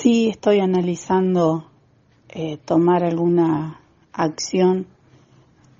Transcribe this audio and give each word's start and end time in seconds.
Sí, 0.00 0.30
estoy 0.30 0.60
analizando 0.60 1.66
eh, 2.30 2.56
tomar 2.64 3.04
alguna 3.04 3.82
acción, 4.14 4.86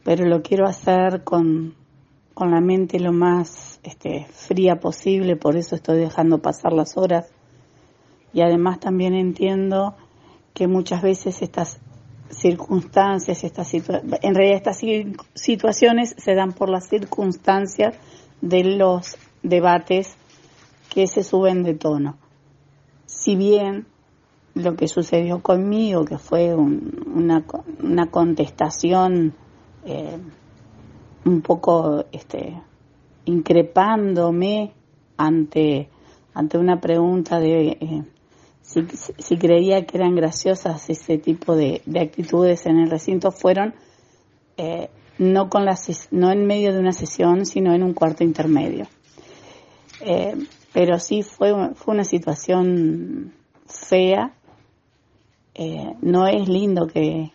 pero 0.05 0.27
lo 0.27 0.43
quiero 0.43 0.67
hacer 0.67 1.25
con, 1.25 1.75
con 2.35 2.51
la 2.51 2.61
mente 2.61 3.01
lo 3.01 3.15
más 3.15 3.81
este, 3.83 4.27
fría 4.31 4.79
posible, 4.79 5.37
por 5.37 5.57
eso 5.57 5.75
estoy 5.75 6.01
dejando 6.01 6.37
pasar 6.37 6.75
las 6.75 6.99
horas. 6.99 7.31
Y 8.35 8.43
además 8.43 8.79
también 8.79 9.15
entiendo 9.15 9.95
que 10.53 10.69
muchas 10.69 11.01
veces 11.01 11.41
estas 11.41 11.81
circunstancias, 12.29 13.43
estas 13.43 13.73
en 13.73 14.35
realidad 14.35 14.59
estas 14.59 14.83
situaciones 15.33 16.15
se 16.19 16.35
dan 16.35 16.53
por 16.53 16.69
las 16.69 16.91
circunstancias 16.91 17.97
de 18.43 18.65
los 18.65 19.17
debates 19.43 20.15
que 20.91 21.07
se 21.07 21.25
suben 21.25 21.63
de 21.63 21.73
tono. 21.73 22.19
Si 23.07 23.35
bien 23.35 23.87
lo 24.55 24.77
que 24.77 24.89
sucedió 24.89 25.43
conmigo, 25.43 26.05
que 26.05 26.19
fue 26.19 26.55
una, 26.55 27.45
una, 27.83 28.11
contestación 28.11 29.35
eh, 29.85 30.19
un 31.25 31.41
poco 31.43 32.05
este, 32.13 32.61
increpándome 33.27 34.73
ante, 35.17 35.89
ante 36.35 36.59
una 36.59 36.81
pregunta 36.81 37.39
de 37.39 37.69
eh, 37.69 38.05
si, 38.63 38.87
si, 39.19 39.37
creía 39.37 39.85
que 39.85 39.99
eran 39.99 40.15
graciosas 40.15 40.91
ese 40.91 41.19
tipo 41.19 41.57
de, 41.57 41.83
de 41.87 42.01
actitudes 42.01 42.67
en 42.67 42.79
el 42.79 42.91
recinto, 42.91 43.31
fueron 43.31 43.75
eh, 44.57 44.91
no, 45.19 45.49
con 45.49 45.65
la, 45.65 45.79
no 46.11 46.31
en 46.31 46.47
medio 46.47 46.73
de 46.73 46.81
una 46.81 46.93
sesión, 46.93 47.47
sino 47.47 47.75
en 47.75 47.83
un 47.83 47.95
cuarto 47.95 48.25
intermedio. 48.25 48.87
pero 50.73 50.99
sí 50.99 51.23
fue, 51.23 51.75
fue 51.75 51.95
una 51.95 52.05
situación 52.05 53.33
fea 53.71 54.35
eh, 55.55 55.95
no 56.01 56.27
es 56.27 56.49
lindo 56.49 56.87
que, 56.87 57.33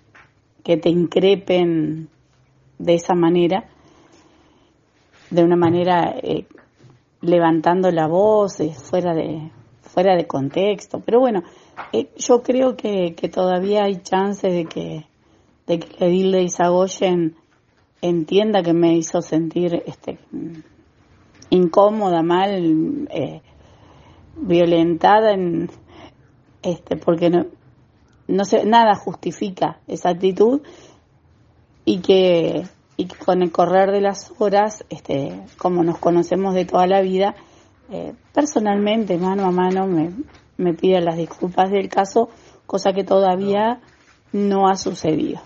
te 0.63 0.89
increpen 0.89 2.09
de 2.79 2.93
esa 2.95 3.13
manera, 3.13 3.69
de 5.29 5.43
una 5.43 5.55
manera 5.55 6.15
eh, 6.23 6.47
levantando 7.21 7.91
la 7.91 8.07
voz, 8.07 8.59
eh, 8.59 8.73
fuera, 8.73 9.13
de, 9.13 9.51
fuera 9.81 10.15
de 10.15 10.25
contexto. 10.25 11.01
Pero 11.05 11.19
bueno, 11.19 11.43
yo 12.17 12.41
creo 12.41 12.75
que, 12.75 13.13
todavía 13.31 13.83
hay 13.83 13.97
chance 13.97 14.47
de 14.47 14.65
que, 14.65 15.05
de 15.67 15.79
que 15.79 16.05
Edilde 16.05 16.43
Izagoyen 16.43 17.35
entienda 18.01 18.63
que 18.63 18.73
me 18.73 18.95
hizo 18.97 19.21
sentir 19.21 19.83
este, 19.85 20.17
incómoda, 21.49 22.23
mal, 22.23 23.07
violentada, 24.37 25.33
en, 25.33 25.69
este, 26.63 26.95
porque 26.95 27.29
no, 27.29 27.45
no 28.27 28.45
sé, 28.45 28.65
nada 28.65 28.95
justifica 28.95 29.79
esa 29.87 30.09
actitud 30.09 30.61
y 31.83 31.99
que, 31.99 32.65
y 32.97 33.07
con 33.07 33.41
el 33.41 33.51
correr 33.51 33.91
de 33.91 34.01
las 34.01 34.33
horas, 34.39 34.85
este, 34.89 35.41
como 35.57 35.83
nos 35.83 35.99
conocemos 35.99 36.53
de 36.53 36.65
toda 36.65 36.87
la 36.87 37.01
vida, 37.01 37.35
eh, 37.91 38.13
personalmente, 38.33 39.17
mano 39.17 39.45
a 39.45 39.51
mano, 39.51 39.85
me, 39.85 40.11
me 40.57 40.73
pide 40.73 41.01
las 41.01 41.17
disculpas 41.17 41.69
del 41.71 41.89
caso, 41.89 42.29
cosa 42.65 42.93
que 42.93 43.03
todavía 43.03 43.81
no 44.31 44.67
ha 44.67 44.75
sucedido. 44.75 45.41